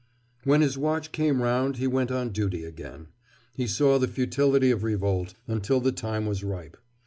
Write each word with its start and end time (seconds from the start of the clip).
When 0.45 0.61
his 0.61 0.79
watch 0.79 1.11
came 1.11 1.43
round 1.43 1.77
he 1.77 1.85
went 1.85 2.09
on 2.09 2.29
duty 2.31 2.63
again. 2.63 3.09
He 3.53 3.67
saw 3.67 3.99
the 3.99 4.07
futility 4.07 4.71
of 4.71 4.81
revolt, 4.83 5.35
until 5.47 5.79
the 5.79 5.91
time 5.91 6.25
was 6.25 6.43
ripe. 6.43 6.75